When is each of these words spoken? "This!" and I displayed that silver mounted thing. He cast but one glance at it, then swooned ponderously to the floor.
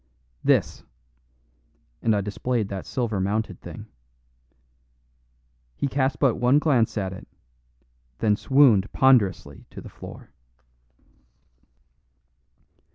"This!" 0.43 0.83
and 2.01 2.15
I 2.15 2.21
displayed 2.21 2.69
that 2.69 2.87
silver 2.87 3.19
mounted 3.21 3.61
thing. 3.61 3.85
He 5.75 5.87
cast 5.87 6.17
but 6.17 6.37
one 6.37 6.57
glance 6.57 6.97
at 6.97 7.13
it, 7.13 7.27
then 8.17 8.35
swooned 8.35 8.91
ponderously 8.93 9.67
to 9.69 9.79
the 9.79 9.89
floor. 9.89 10.31